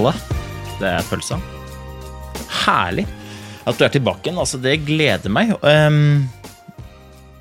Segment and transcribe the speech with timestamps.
[0.00, 0.14] Halla,
[0.80, 1.36] det er pølsa.
[2.62, 3.02] Herlig
[3.68, 4.38] at du er tilbake igjen.
[4.40, 5.50] Altså, det gleder meg.
[5.60, 6.22] Um,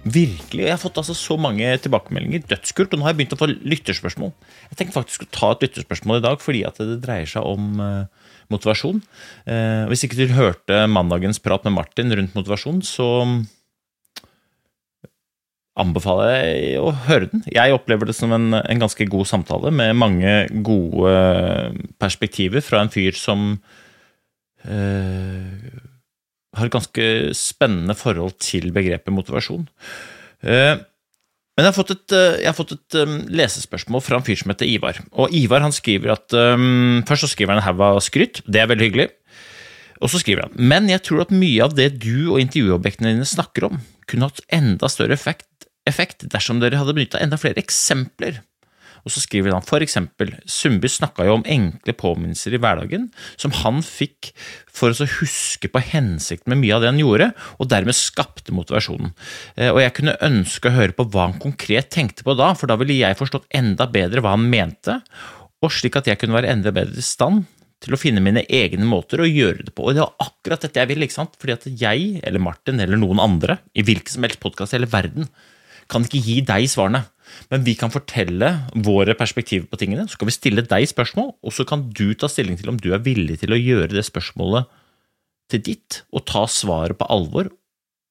[0.04, 0.66] virkelig.
[0.66, 2.44] Jeg har fått altså så mange tilbakemeldinger.
[2.52, 2.92] Dødskult.
[2.92, 4.34] Og nå har jeg begynt å få lytterspørsmål.
[4.74, 7.80] Jeg tenker faktisk å ta et lytterspørsmål i dag fordi at det dreier seg om
[7.80, 9.00] uh, motivasjon.
[9.48, 13.08] Uh, hvis ikke du hørte mandagens prat med Martin rundt motivasjon, så
[15.82, 17.44] anbefaler jeg å høre den.
[17.54, 20.34] Jeg opplever det som en, en ganske god samtale med mange
[20.66, 21.14] gode
[22.02, 23.54] perspektiver fra en fyr som
[24.66, 25.72] eh,
[26.58, 29.68] har et ganske spennende forhold til begrepet motivasjon.
[30.44, 30.76] Eh,
[31.60, 34.54] men jeg har fått et, eh, har fått et um, lesespørsmål fra en fyr som
[34.54, 35.02] heter Ivar.
[35.20, 38.40] Og Ivar han skriver at um, Først så skriver han en haug av skryt.
[38.48, 39.10] Det er veldig hyggelig.
[40.00, 43.28] Og så skriver han Men jeg tror at mye av det du og intervjuobjektene dine
[43.28, 48.42] snakker om, kunne hatt enda større effekt, effekt dersom dere hadde benytta enda flere eksempler.
[49.08, 53.06] Og så skriver han for eksempel Sundby snakka jo om enkle påminnelser i hverdagen
[53.40, 54.34] som han fikk
[54.76, 59.14] for å huske på hensikten med mye av det han gjorde, og dermed skapte motivasjonen.
[59.56, 62.68] Eh, Og jeg kunne ønske å høre på hva han konkret tenkte på da, for
[62.68, 65.00] da ville jeg forstått enda bedre hva han mente,
[65.60, 67.48] og slik at jeg kunne være enda bedre i stand
[67.80, 69.86] til å finne mine egne måter å gjøre det på.
[69.88, 71.38] Og det var akkurat dette jeg ville, ikke sant?
[71.40, 74.92] Fordi at jeg, eller Martin, eller noen andre, i hvilken som helst podkast i hele
[74.92, 75.30] verden,
[75.90, 77.04] kan ikke gi deg svarene.
[77.52, 78.52] Men vi kan fortelle
[78.86, 80.08] våre perspektiver på tingene.
[80.10, 82.92] Så kan vi stille deg spørsmål, og så kan du ta stilling til om du
[82.96, 84.70] er villig til å gjøre det spørsmålet
[85.50, 87.50] til ditt, og ta svaret på alvor,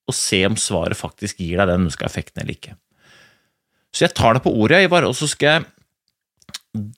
[0.09, 2.75] og se om svaret faktisk gir deg den ønska effekten eller ikke.
[3.95, 5.69] Så jeg tar deg på ordet, Ivar, og så skal jeg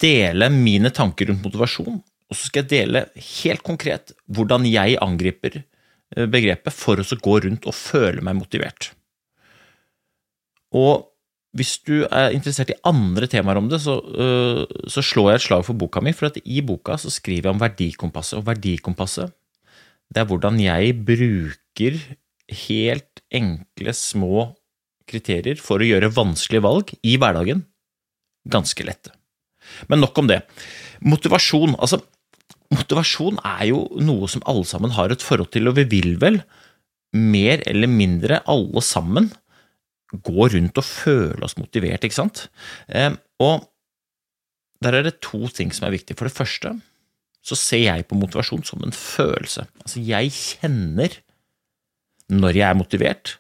[0.01, 2.01] dele mine tanker rundt motivasjon.
[2.31, 3.05] Og så skal jeg dele
[3.43, 8.93] helt konkret hvordan jeg angriper eh, begrepet for å gå rundt og føle meg motivert.
[10.77, 11.07] Og
[11.57, 15.47] hvis du er interessert i andre temaer om det, så, øh, så slår jeg et
[15.49, 16.13] slag for boka mi.
[16.15, 18.39] For at i boka så skriver jeg om verdikompasset.
[18.39, 19.33] Og verdikompasset,
[20.15, 21.99] det er hvordan jeg bruker
[22.69, 24.51] helt enkle, små
[25.11, 27.65] kriterier for å gjøre vanskelige valg i hverdagen
[28.51, 29.13] ganske lette.
[29.91, 30.41] Men nok om det.
[31.03, 31.77] Motivasjon.
[31.83, 32.01] Altså,
[32.75, 36.41] motivasjon er jo noe som alle sammen har et forhold til, og vi vil vel
[37.17, 39.31] mer eller mindre alle sammen
[40.11, 42.47] gå rundt og føle oss motivert, ikke sant?
[42.89, 43.13] Eh,
[43.43, 43.67] og
[44.85, 46.17] der er det to ting som er viktig.
[46.19, 46.75] For det første
[47.47, 49.67] så ser jeg på motivasjon som en følelse.
[49.85, 51.21] Altså, jeg kjenner
[52.31, 53.37] når jeg er motivert,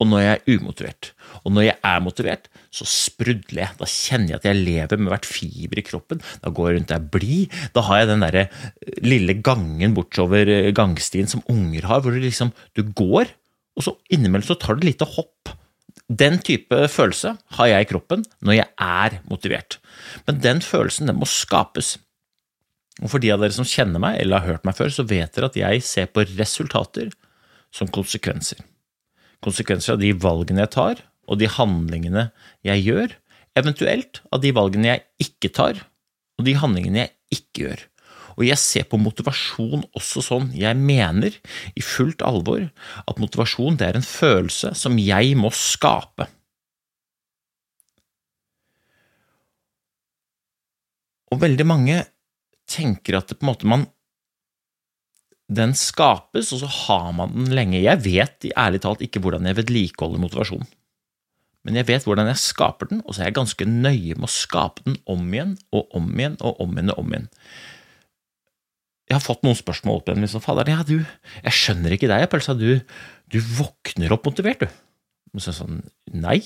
[0.00, 1.10] og når jeg er umotivert.
[1.44, 3.76] Og når jeg er motivert, så sprudler jeg.
[3.76, 6.22] Da kjenner jeg at jeg lever med hvert fiber i kroppen.
[6.40, 7.58] Da går jeg rundt, jeg er blid.
[7.76, 8.46] Da har jeg den derre
[9.04, 13.34] lille gangen bortover gangstien som unger har, hvor du liksom du går,
[13.76, 15.52] og så innimellom så tar du et lite hopp.
[16.10, 19.78] Den type følelse har jeg i kroppen når jeg er motivert.
[20.26, 21.98] Men den følelsen den må skapes.
[23.00, 25.36] Og For de av dere som kjenner meg eller har hørt meg før, så vet
[25.36, 27.12] dere at jeg ser på resultater
[27.72, 28.58] som konsekvenser.
[29.44, 32.26] Konsekvenser av de valgene jeg tar, og de handlingene
[32.66, 33.14] jeg gjør,
[33.56, 35.78] eventuelt av de valgene jeg ikke tar,
[36.36, 37.86] og de handlingene jeg ikke gjør.
[38.36, 40.50] Og jeg ser på motivasjon også sånn.
[40.56, 41.34] Jeg mener
[41.74, 42.66] i fullt alvor
[43.04, 46.28] at motivasjon det er en følelse som jeg må skape.
[51.30, 52.02] Og veldig mange
[52.70, 53.88] tenker at det på en måte man
[55.50, 57.80] den skapes, og så har man den lenge.
[57.82, 60.68] Jeg vet ærlig talt ikke hvordan jeg vedlikeholder motivasjon.
[61.66, 64.32] Men jeg vet hvordan jeg skaper den, og så er jeg ganske nøye med å
[64.32, 67.28] skape den om igjen og om igjen og om igjen og om igjen.
[69.10, 70.22] Jeg har fått noen spørsmål opp igjen.
[70.22, 71.00] Liksom, Fader, ja, du,
[71.42, 72.54] jeg skjønner ikke deg, Pølsa.
[72.54, 72.78] Du,
[73.30, 74.80] du våkner opp motivert, du.
[75.34, 75.82] Og så sånn,
[76.14, 76.38] nei.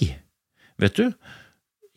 [0.80, 1.12] Vet du,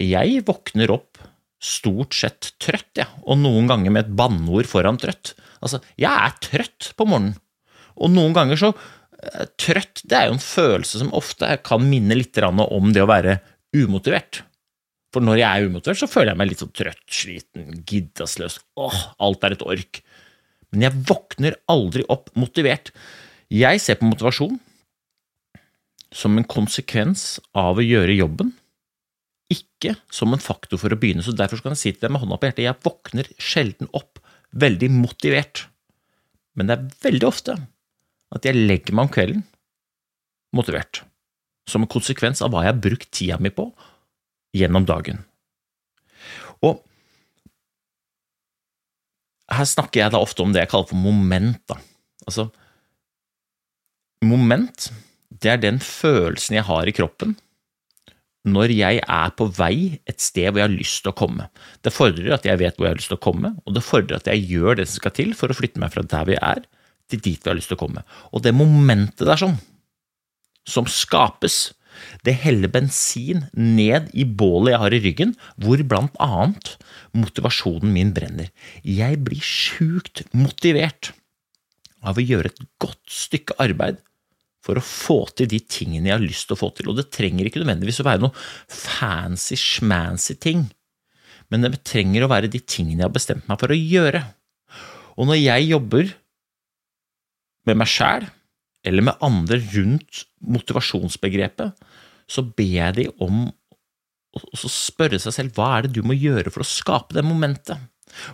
[0.04, 1.24] jeg våkner opp
[1.64, 3.08] stort sett trøtt, jeg.
[3.08, 3.24] Ja.
[3.26, 5.34] Og noen ganger med et banneord foran trøtt.
[5.64, 7.40] Altså, jeg er trøtt på morgenen.
[7.98, 8.76] Og noen ganger så
[9.58, 13.40] Trøtt det er jo en følelse som ofte kan minne litt om det å være
[13.74, 14.44] umotivert.
[15.10, 18.60] For når jeg er umotivert, så føler jeg meg litt sånn trøtt, sliten, giddasløs.
[18.78, 20.02] Åh, alt er et ork.
[20.74, 22.92] Men jeg våkner aldri opp motivert.
[23.54, 24.58] Jeg ser på motivasjon
[26.16, 28.54] som en konsekvens av å gjøre jobben,
[29.52, 31.24] ikke som en faktor for å begynne.
[31.24, 34.22] Så Derfor kan jeg si til deg med hånda på hjertet jeg våkner sjelden opp
[34.56, 35.68] veldig motivert.
[36.58, 37.58] Men det er veldig ofte
[38.36, 39.46] at jeg legger meg om kvelden
[40.56, 41.04] motivert,
[41.70, 43.70] som en konsekvens av hva jeg har brukt tida mi på
[44.58, 45.22] gjennom dagen.
[46.66, 46.82] Og
[49.48, 51.60] her snakker jeg da ofte om det jeg kaller for moment.
[51.70, 51.78] Da.
[52.28, 52.50] Altså,
[54.26, 54.90] moment,
[55.32, 57.38] det er den følelsen jeg har i kroppen
[58.48, 61.48] når jeg er på vei et sted hvor jeg har lyst til å komme.
[61.84, 64.20] Det fordrer at jeg vet hvor jeg har lyst til å komme, og det fordrer
[64.22, 66.62] at jeg gjør det som skal til for å flytte meg fra der vi er,
[67.12, 68.04] til dit vi har lyst til å komme.
[68.32, 69.58] Og det momentet der sånn,
[70.68, 71.74] som skapes,
[72.28, 76.76] det heller bensin ned i bålet jeg har i ryggen, hvor blant annet
[77.18, 78.52] motivasjonen min brenner.
[78.84, 81.14] Jeg blir sjukt motivert
[82.06, 84.02] av å gjøre et godt stykke arbeid
[84.68, 86.92] for å få til de tingene jeg har lyst til å få til.
[86.92, 90.68] Og det trenger ikke nødvendigvis å være noe fancy-schmancy ting,
[91.48, 94.26] men det trenger å være de tingene jeg har bestemt meg for å gjøre.
[95.18, 96.12] Og når jeg jobber
[97.68, 98.28] med meg sjæl,
[98.88, 100.26] eller med andre rundt
[100.56, 101.88] motivasjonsbegrepet,
[102.28, 103.48] så ber jeg de om
[104.38, 107.80] å spørre seg selv hva er det du må gjøre for å skape det momentet.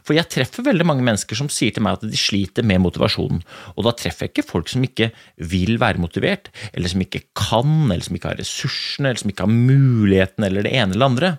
[0.06, 3.42] For jeg treffer veldig mange mennesker som sier til meg at de sliter med motivasjonen,
[3.74, 5.10] og da treffer jeg ikke folk som ikke
[5.52, 9.48] vil være motivert, eller som ikke kan, eller som ikke har ressursene, eller som ikke
[9.48, 11.34] har muligheten, eller det ene eller andre,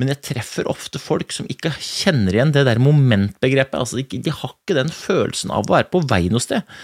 [0.00, 4.54] men jeg treffer ofte folk som ikke kjenner igjen det der momentbegrepet, altså de, har
[4.54, 6.80] ikke den følelsen av å være på vei noe sted.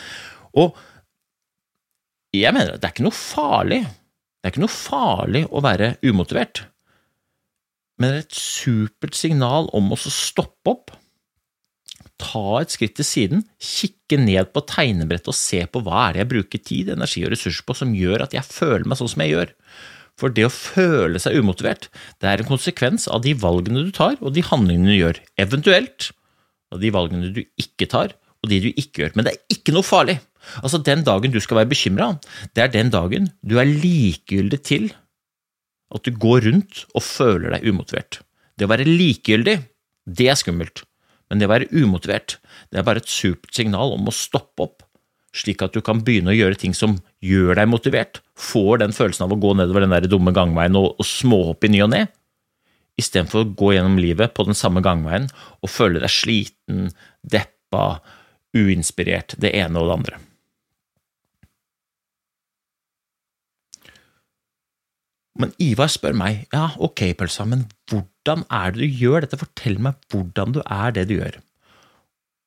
[0.59, 0.77] Og
[2.43, 3.83] jeg mener at det er ikke noe farlig.
[3.87, 6.67] Det er ikke noe farlig å være umotivert,
[7.97, 10.93] men det er et supert signal om å stoppe opp,
[12.21, 16.23] ta et skritt til siden, kikke ned på tegnebrettet og se på hva er det
[16.23, 19.25] jeg bruker tid, energi og ressurser på som gjør at jeg føler meg sånn som
[19.25, 19.53] jeg gjør.
[20.17, 21.91] For det å føle seg umotivert,
[22.25, 26.11] det er en konsekvens av de valgene du tar og de handlingene du gjør, eventuelt
[26.73, 29.17] av de valgene du ikke tar og de du ikke gjør.
[29.17, 30.17] Men det er ikke noe farlig.
[30.63, 32.13] Altså, den dagen du skal være bekymra,
[32.55, 34.91] det er den dagen du er likegyldig til
[35.95, 38.21] at du går rundt og føler deg umotivert.
[38.57, 39.57] Det å være likegyldig,
[40.07, 40.83] det er skummelt,
[41.31, 42.39] men det å være umotivert,
[42.71, 44.85] det er bare et supert signal om å stoppe opp,
[45.37, 49.27] slik at du kan begynne å gjøre ting som gjør deg motivert, får den følelsen
[49.27, 52.07] av å gå nedover den der dumme gangveien og, og småhoppe i ny og ne,
[52.97, 55.29] istedenfor å gå gjennom livet på den samme gangveien
[55.61, 56.89] og føle deg sliten,
[57.21, 57.99] deppa,
[58.57, 60.23] uinspirert, det ene og det andre.
[65.41, 69.39] Men Ivar spør meg, ja, ok, Pølsa, men hvordan er det du gjør dette?
[69.41, 71.39] Fortell meg hvordan du er det du gjør.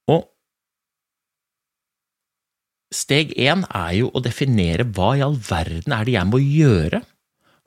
[0.10, 0.26] Og
[2.96, 7.04] steg én er jo å definere hva i all verden er det jeg må gjøre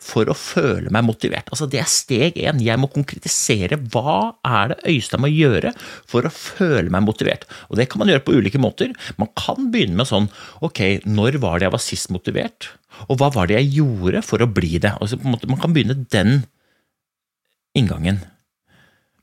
[0.02, 1.48] for å føle meg motivert.
[1.52, 2.60] Altså, det er steg én.
[2.62, 5.72] Jeg må konkretisere hva er det Øystein må gjøre
[6.10, 7.46] for å føle meg motivert.
[7.70, 8.94] Og det kan man gjøre på ulike måter.
[9.20, 10.28] Man kan begynne med sånn
[10.64, 12.72] ok, når var det jeg var sist motivert?
[13.08, 14.94] Og hva var det jeg gjorde for å bli det?
[14.98, 16.42] Altså, måte, man kan begynne den
[17.78, 18.20] inngangen.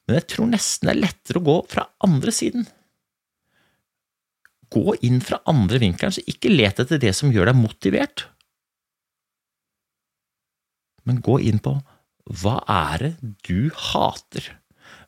[0.08, 2.66] Men jeg tror nesten det er lettere å gå fra andre siden.
[4.74, 8.26] Gå inn fra andre vinkelen, så ikke let etter det som gjør deg motivert.
[11.10, 11.80] Men gå inn på
[12.40, 13.14] hva er det
[13.48, 14.52] du hater?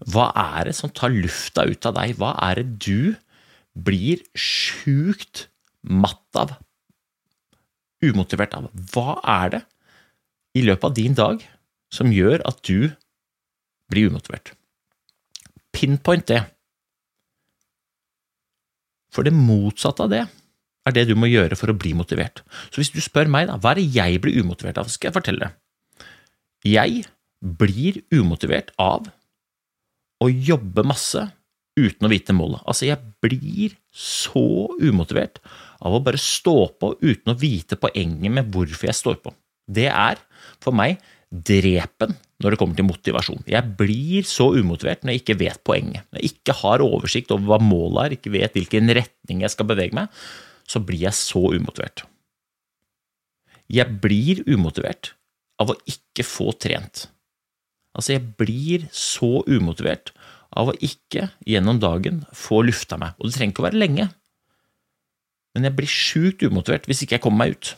[0.09, 2.15] Hva er det som tar lufta ut av deg?
[2.17, 3.13] Hva er det du
[3.77, 5.45] blir sjukt
[5.81, 6.57] matt av
[8.01, 8.69] umotivert av.
[8.93, 9.61] Hva er det
[10.57, 11.43] i løpet av din dag
[11.93, 12.91] som gjør at du
[13.91, 14.53] blir umotivert?
[15.71, 16.41] Pinpoint det.
[19.11, 20.25] For det motsatte av det
[20.87, 22.41] er det du må gjøre for å bli motivert.
[22.71, 25.19] Så hvis du spør meg, da, hva er det jeg blir umotivert av, skal jeg
[25.19, 25.51] fortelle det.
[26.67, 27.05] Jeg
[27.41, 29.07] blir umotivert av
[30.21, 31.23] å jobbe masse
[31.79, 32.61] uten å vite målet.
[32.69, 35.39] Altså, jeg blir så umotivert
[35.81, 39.33] av å bare stå på uten å vite poenget med hvorfor jeg står på.
[39.65, 40.21] Det er
[40.61, 41.01] for meg
[41.31, 42.13] drepen
[42.43, 43.43] når det kommer til motivasjon.
[43.49, 46.05] Jeg blir så umotivert når jeg ikke vet poenget.
[46.11, 49.69] Når jeg ikke har oversikt over hva målet er, ikke vet hvilken retning jeg skal
[49.69, 50.11] bevege meg,
[50.69, 52.03] så blir jeg så umotivert.
[53.71, 55.13] Jeg blir umotivert
[55.61, 57.05] av å ikke få trent.
[57.95, 60.13] Altså, jeg blir så umotivert
[60.57, 63.15] av å ikke gjennom dagen få lufta meg.
[63.19, 64.09] Og det trenger ikke å være lenge
[65.55, 67.73] men jeg blir sjukt umotivert hvis ikke jeg kommer meg ut.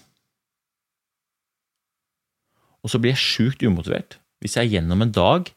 [2.84, 5.50] Og så blir jeg sjukt umotivert hvis jeg gjennom en dag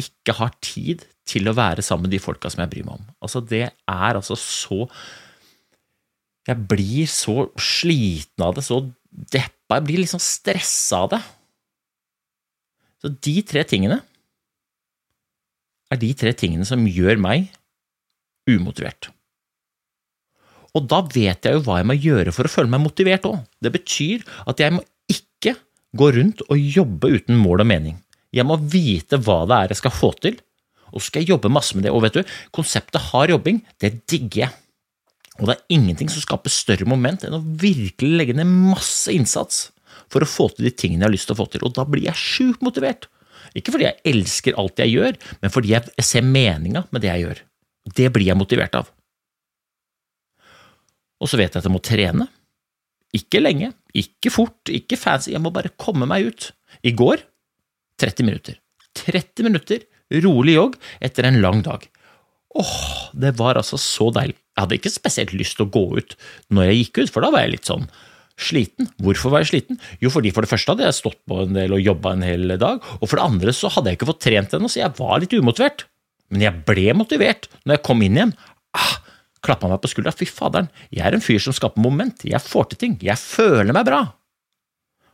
[0.00, 3.06] ikke har tid til å være sammen med de folka som jeg bryr meg om.
[3.24, 4.84] Altså, det er altså så
[6.44, 11.20] Jeg blir så sliten av det, så deppa jeg blir liksom stressa av det.
[13.04, 13.98] Så de tre tingene
[15.92, 17.50] er de tre tingene som gjør meg
[18.48, 19.10] umotivert.
[20.74, 23.42] Og da vet jeg jo hva jeg må gjøre for å føle meg motivert òg.
[23.60, 24.80] Det betyr at jeg må
[25.12, 25.52] ikke
[25.94, 28.00] gå rundt og jobbe uten mål og mening.
[28.34, 30.40] Jeg må vite hva det er jeg skal få til,
[30.90, 31.92] og så skal jeg jobbe masse med det.
[31.94, 34.56] Og vet du, konseptet hard jobbing, det digger jeg.
[35.38, 39.68] Og det er ingenting som skaper større moment enn å virkelig legge ned masse innsats
[40.12, 41.86] for å få til de tingene jeg har lyst til å få til, og da
[41.88, 43.08] blir jeg sjukt motivert.
[43.54, 47.26] Ikke fordi jeg elsker alt jeg gjør, men fordi jeg ser meninga med det jeg
[47.26, 47.42] gjør.
[47.94, 48.90] Det blir jeg motivert av.
[51.22, 52.28] Og så vet jeg at jeg må trene.
[53.14, 56.50] Ikke lenge, ikke fort, ikke fancy, jeg må bare komme meg ut.
[56.82, 57.22] I går
[58.02, 58.58] 30 minutter.
[58.98, 59.84] 30 minutter
[60.24, 61.86] rolig jogg etter en lang dag.
[62.54, 64.36] Åh, det var altså så deilig.
[64.54, 66.14] Jeg hadde ikke spesielt lyst til å gå ut
[66.54, 67.88] når jeg gikk ut, for da var jeg litt sånn
[68.40, 68.88] sliten.
[69.02, 69.80] Hvorfor var jeg sliten?
[70.02, 72.56] Jo, fordi for det første hadde jeg stått på en del og jobba en hel
[72.60, 75.22] dag, og for det andre så hadde jeg ikke fått trent ennå, så jeg var
[75.22, 75.86] litt umotivert.
[76.34, 78.36] Men jeg ble motivert når jeg kom inn igjen.
[78.74, 78.98] Ah,
[79.44, 80.14] klappa meg på skuldra.
[80.16, 82.24] Fy faderen, jeg er en fyr som skaper moment.
[82.26, 82.94] Jeg får til ting.
[83.04, 84.02] Jeg føler meg bra.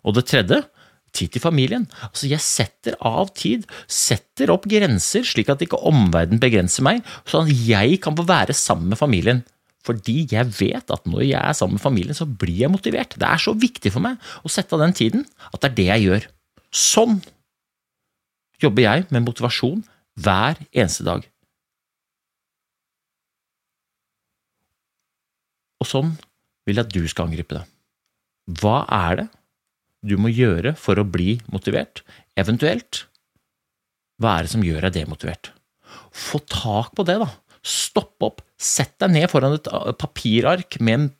[0.06, 0.62] Og det tredje,
[1.12, 1.88] tid til familien.
[2.06, 7.48] Altså, jeg setter av tid, setter opp grenser slik at ikke omverdenen begrenser meg, sånn
[7.48, 9.42] at jeg kan få være sammen med familien.
[9.86, 13.16] Fordi jeg vet at når jeg er sammen med familien, så blir jeg motivert.
[13.16, 15.88] Det er så viktig for meg å sette av den tiden at det er det
[15.88, 16.28] jeg gjør.
[16.70, 17.20] Sånn
[18.60, 19.82] jobber jeg med motivasjon
[20.20, 21.24] hver eneste dag.
[25.80, 26.12] Og sånn
[26.68, 27.64] vil jeg at du skal angripe det.
[28.60, 29.28] Hva er det
[30.04, 32.02] du må gjøre for å bli motivert?
[32.38, 33.06] Eventuelt,
[34.20, 35.54] hva er det som gjør deg demotivert?
[36.12, 37.30] Få tak på det, da.
[37.66, 39.68] Stopp opp, sett deg ned foran et
[40.00, 41.10] papirark med en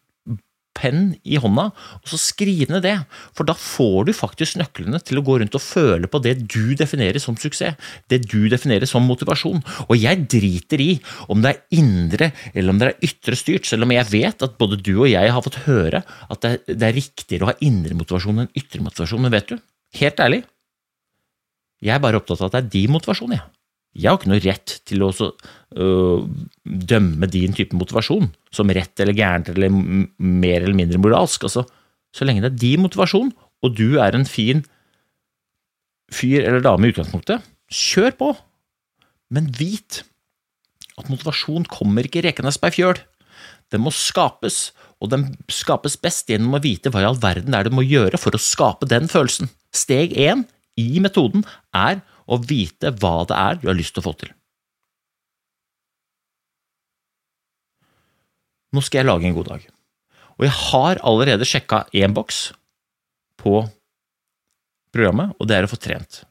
[0.80, 1.66] penn i hånda,
[1.98, 2.94] og så skriv ned det.
[3.36, 6.74] For da får du faktisk nøklene til å gå rundt og føle på det du
[6.78, 7.76] definerer som suksess,
[8.12, 9.60] det du definerer som motivasjon.
[9.88, 10.90] Og jeg driter i
[11.32, 14.56] om det er indre eller om det er ytre styrt, selv om jeg vet at
[14.60, 17.98] både du og jeg har fått høre at det, det er riktigere å ha indre
[17.98, 19.26] motivasjon enn ytre motivasjon.
[19.26, 19.58] Men vet du,
[20.00, 20.44] helt ærlig,
[21.80, 23.46] jeg er bare opptatt av at det er din motivasjon, jeg.
[23.96, 26.26] Jeg har ikke noe rett til å øh,
[26.64, 31.48] dømme din type motivasjon som rett eller gærent eller mer eller mindre moralsk.
[31.48, 31.64] Altså,
[32.14, 34.62] så lenge det er din motivasjon, og du er en fin
[36.14, 38.30] fyr eller dame i utgangspunktet, kjør på!
[39.30, 40.02] Men vit
[40.98, 43.02] at motivasjon kommer ikke rekende på ei fjøl.
[43.70, 47.60] Den må skapes, og den skapes best gjennom å vite hva i all verden det
[47.60, 49.50] er du må gjøre for å skape den følelsen.
[49.74, 50.44] Steg én
[50.78, 54.32] i metoden er og vite hva det er du har lyst til å få til.
[58.70, 59.66] Nå skal jeg lage en god dag,
[60.38, 62.52] og jeg har allerede sjekka én boks
[63.40, 63.64] på
[64.94, 66.22] programmet, og det er å få trent.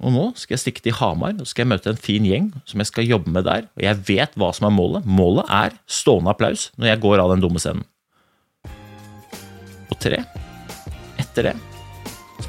[0.00, 2.80] Og nå skal jeg stikke til Hamar og skal jeg møte en fin gjeng som
[2.80, 5.04] jeg skal jobbe med der, og jeg vet hva som er målet.
[5.04, 7.84] Målet er stående applaus når jeg går av den dumme scenen.
[9.90, 10.22] Og tre,
[11.20, 11.58] etter det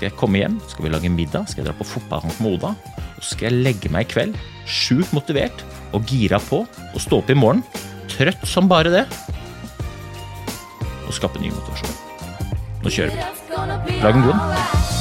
[0.02, 2.72] skal jeg komme hjem, skal vi lage middag, skal jeg dra på fotballkamp med Oda.
[2.98, 5.62] Og så skal jeg legge meg i kveld, sjukt motivert
[5.94, 7.62] og gira på og stå opp i morgen,
[8.10, 9.04] trøtt som bare det,
[11.06, 11.94] og skape ny motivasjon.
[12.82, 14.02] Nå kjører vi.
[14.02, 15.01] Lag en god